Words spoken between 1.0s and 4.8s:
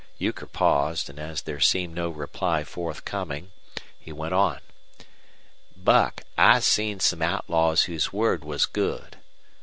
and, as there seemed no reply forthcoming, he went on: